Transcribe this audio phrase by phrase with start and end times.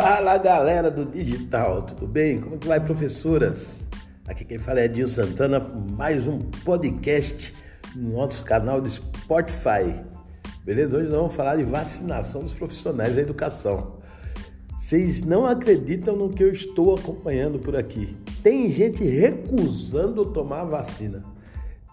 [0.00, 2.38] Fala galera do digital, tudo bem?
[2.38, 3.80] Como que vai, professoras?
[4.28, 7.52] Aqui quem fala é Edinho Santana, mais um podcast
[7.96, 10.00] no nosso canal do Spotify.
[10.62, 10.96] Beleza?
[10.96, 13.98] Hoje nós vamos falar de vacinação dos profissionais da educação.
[14.78, 18.16] Vocês não acreditam no que eu estou acompanhando por aqui.
[18.40, 21.24] Tem gente recusando tomar a vacina.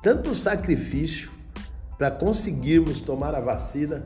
[0.04, 1.31] Tanto sacrifício
[1.98, 4.06] para conseguirmos tomar a vacina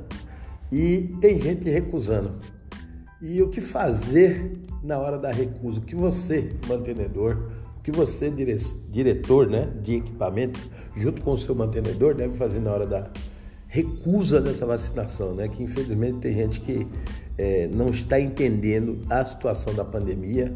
[0.71, 2.58] e tem gente recusando.
[3.21, 5.79] E o que fazer na hora da recusa?
[5.79, 8.31] O que você, mantenedor, o que você,
[8.89, 10.59] diretor né, de equipamento,
[10.95, 13.09] junto com o seu mantenedor, deve fazer na hora da
[13.67, 15.47] recusa dessa vacinação, né?
[15.47, 16.87] Que infelizmente tem gente que
[17.37, 20.51] é, não está entendendo a situação da pandemia,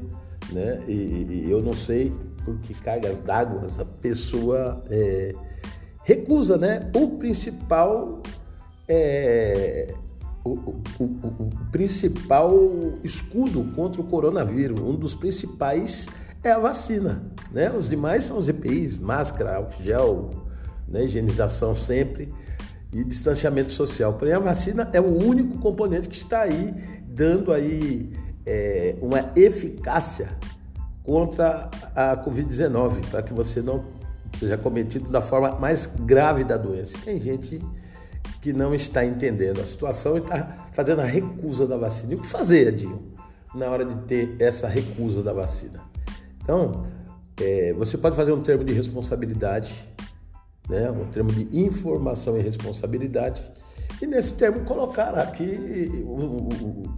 [0.51, 0.81] né?
[0.87, 2.11] E, e eu não sei
[2.43, 5.33] por que cargas d'água a pessoa é,
[6.03, 6.89] recusa, né?
[6.95, 8.21] O principal
[8.87, 9.93] é,
[10.43, 12.53] o, o, o, principal
[13.03, 16.07] escudo contra o coronavírus, um dos principais
[16.43, 17.23] é a vacina.
[17.51, 17.71] Né?
[17.71, 20.29] Os demais são os EPIs, máscara, álcool gel,
[20.87, 21.05] né?
[21.05, 22.33] higienização sempre
[22.91, 24.13] e distanciamento social.
[24.13, 26.73] Porém, a vacina é o único componente que está aí
[27.07, 28.11] dando aí
[28.45, 30.29] é, uma eficácia
[31.03, 33.85] contra a Covid-19, para que você não
[34.39, 36.97] seja cometido da forma mais grave da doença.
[37.03, 37.59] Tem gente
[38.43, 42.11] que não está entendendo a situação e está fazendo a recusa da vacina.
[42.11, 43.01] E o que fazer, Edinho,
[43.55, 45.79] na hora de ter essa recusa da vacina?
[46.43, 46.85] Então,
[47.39, 49.87] é, você pode fazer um termo de responsabilidade,
[50.69, 53.41] né, um termo de informação e responsabilidade,
[54.01, 56.49] e nesse termo colocar aqui o, o,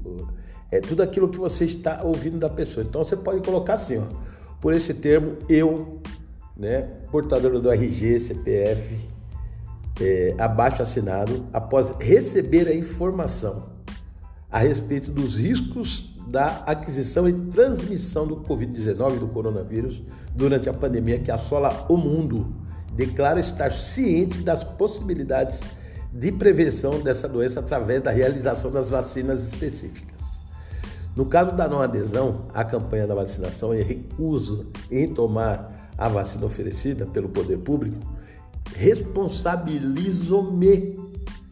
[0.04, 0.28] o,
[0.72, 2.84] é, tudo aquilo que você está ouvindo da pessoa.
[2.84, 4.06] Então, você pode colocar assim, ó,
[4.60, 6.02] por esse termo, eu,
[6.58, 9.15] né, portador do RG, CPF,
[10.00, 13.76] é, abaixo assinado após receber a informação
[14.52, 20.02] a respeito dos riscos da aquisição e transmissão do Covid-19, do coronavírus,
[20.34, 22.54] durante a pandemia que assola o mundo.
[22.94, 25.62] Declara estar ciente das possibilidades
[26.12, 30.40] de prevenção dessa doença através da realização das vacinas específicas.
[31.16, 36.46] No caso da não adesão à campanha da vacinação e recuso em tomar a vacina
[36.46, 37.98] oferecida pelo poder público,
[38.76, 41.00] responsabilizo-me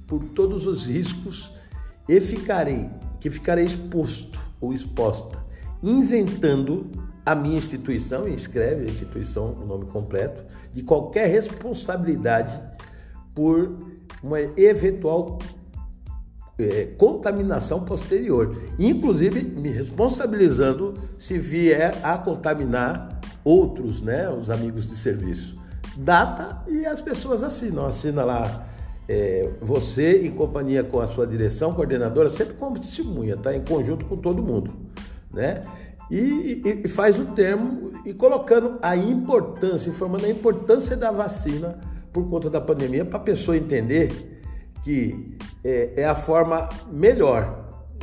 [0.07, 1.51] por todos os riscos
[2.07, 2.87] e ficarei,
[3.19, 5.41] que ficarei exposto ou exposta,
[5.81, 6.87] isentando
[7.25, 12.61] a minha instituição, e escreve a instituição, o nome completo, de qualquer responsabilidade
[13.33, 13.77] por
[14.21, 15.39] uma eventual
[16.59, 24.97] é, contaminação posterior, inclusive me responsabilizando se vier a contaminar outros, né, os amigos de
[24.97, 25.62] serviço
[25.97, 27.85] data e as pessoas assinam.
[27.85, 28.67] Assina lá
[29.07, 33.55] é, você em companhia com a sua direção, coordenadora, sempre como testemunha, tá?
[33.55, 34.73] Em conjunto com todo mundo,
[35.31, 35.61] né?
[36.09, 41.79] E, e, e faz o termo e colocando a importância, informando a importância da vacina
[42.11, 44.41] por conta da pandemia, para a pessoa entender
[44.83, 47.61] que é, é, a forma melhor.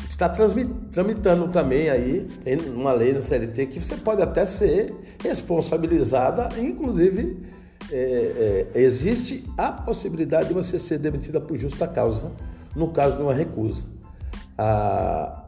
[0.09, 2.27] Está tramitando também aí,
[2.75, 4.93] uma lei na CLT que você pode até ser
[5.23, 7.39] responsabilizada, inclusive
[7.91, 12.31] é, é, existe a possibilidade de você ser demitida por justa causa
[12.75, 13.87] no caso de uma recusa.
[14.57, 15.45] A,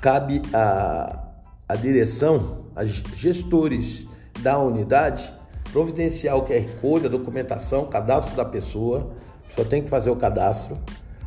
[0.00, 1.24] cabe a,
[1.68, 4.06] a direção, a gestores
[4.40, 5.32] da unidade,
[5.72, 9.10] providenciar o QR Code, a documentação, cadastro da pessoa,
[9.54, 10.78] só tem que fazer o cadastro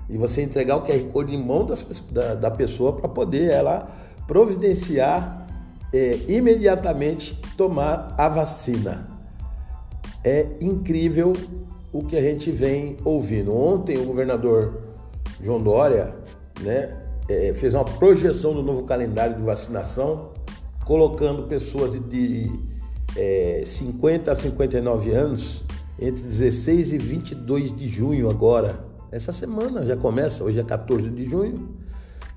[0.09, 3.87] e você entregar o QR Code em mão das, da, da pessoa para poder ela
[4.27, 5.47] providenciar
[5.93, 9.12] é, imediatamente tomar a vacina.
[10.23, 11.33] É incrível
[11.91, 13.53] o que a gente vem ouvindo.
[13.53, 14.81] Ontem o governador
[15.41, 16.15] João Dória
[16.61, 16.93] né,
[17.27, 20.31] é, fez uma projeção do novo calendário de vacinação,
[20.85, 22.51] colocando pessoas de, de
[23.17, 25.63] é, 50 a 59 anos
[25.99, 28.79] entre 16 e 22 de junho agora.
[29.11, 31.69] Essa semana já começa, hoje é 14 de junho,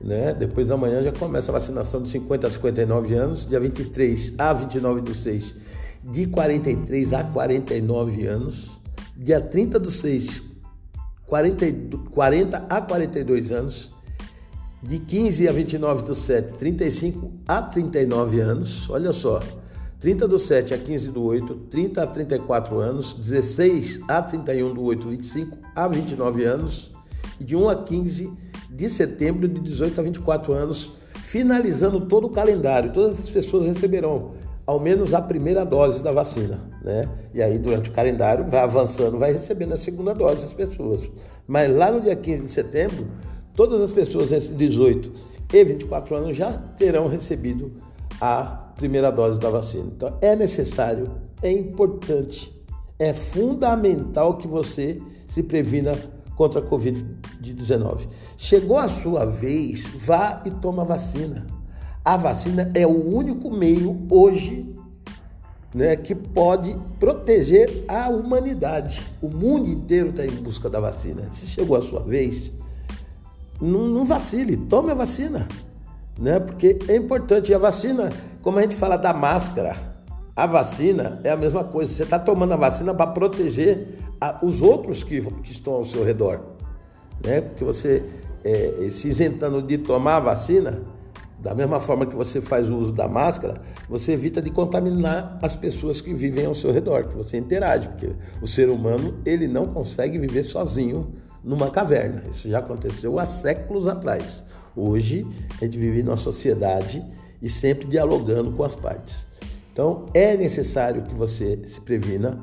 [0.01, 0.35] né?
[0.35, 4.53] Depois da manhã já começa a vacinação de 50 a 59 anos, dia 23 a
[4.53, 5.55] 29 do 6
[6.05, 8.81] de 43 a 49 anos,
[9.17, 10.43] dia 30 do 6,
[11.27, 11.67] 40,
[12.11, 13.93] 40 a 42 anos,
[14.83, 19.41] de 15 a 29 do 7, 35 a 39 anos, olha só,
[19.99, 24.83] 30 do 7 a 15 do 8, 30 a 34 anos, 16 a 31 do
[24.83, 26.93] 8, 25 a 29 anos,
[27.41, 28.33] e de 1 a 15
[28.71, 32.93] de setembro, de 18 a 24 anos, finalizando todo o calendário.
[32.93, 34.35] Todas as pessoas receberão
[34.67, 37.09] ao menos a primeira dose da vacina, né?
[37.33, 41.09] E aí, durante o calendário, vai avançando, vai recebendo a segunda dose das pessoas.
[41.47, 43.07] Mas lá no dia 15 de setembro,
[43.55, 45.13] todas as pessoas entre 18
[45.53, 47.73] e 24 anos já terão recebido
[48.21, 49.91] a primeira dose da vacina.
[49.95, 52.53] Então é necessário, é importante,
[52.99, 55.95] é fundamental que você se previna
[56.35, 58.09] contra a Covid-19.
[58.37, 61.47] Chegou a sua vez, vá e toma vacina.
[62.07, 64.73] A vacina é o único meio hoje
[65.75, 69.03] né, que pode proteger a humanidade.
[69.21, 71.27] O mundo inteiro está em busca da vacina.
[71.33, 72.53] Se chegou a sua vez,
[73.61, 75.49] não, não vacile, tome a vacina.
[76.17, 76.39] Né?
[76.39, 77.51] Porque é importante.
[77.51, 78.09] E a vacina,
[78.41, 79.75] como a gente fala da máscara,
[80.37, 81.93] a vacina é a mesma coisa.
[81.93, 86.05] Você está tomando a vacina para proteger a, os outros que, que, estão ao seu
[86.05, 86.41] redor.
[87.25, 87.41] Né?
[87.41, 88.05] Porque você,
[88.45, 90.95] é, se isentando de tomar a vacina,
[91.39, 95.55] da mesma forma que você faz o uso da máscara, você evita de contaminar as
[95.55, 99.67] pessoas que vivem ao seu redor, que você interage, porque o ser humano ele não
[99.67, 101.13] consegue viver sozinho
[101.45, 102.25] numa caverna.
[102.31, 104.45] Isso já aconteceu há séculos atrás.
[104.75, 105.27] Hoje
[105.61, 107.05] a gente vive numa sociedade
[107.41, 109.27] e sempre dialogando com as partes.
[109.73, 112.43] Então é necessário que você se previna,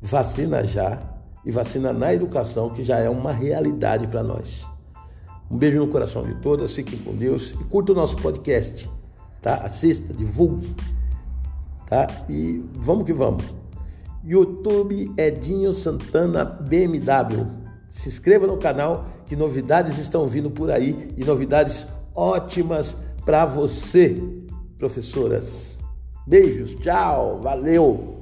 [0.00, 1.02] vacina já
[1.44, 4.66] e vacina na educação, que já é uma realidade para nós.
[5.50, 8.90] Um beijo no coração de todas, fiquem com Deus e curta o nosso podcast,
[9.40, 9.54] tá?
[9.56, 10.74] Assista, divulgue,
[11.86, 12.06] tá?
[12.28, 13.44] E vamos que vamos.
[14.24, 17.46] YouTube Edinho Santana BMW.
[17.90, 24.22] Se inscreva no canal que novidades estão vindo por aí e novidades ótimas para você,
[24.78, 25.78] professoras.
[26.26, 28.17] Beijos, tchau, valeu!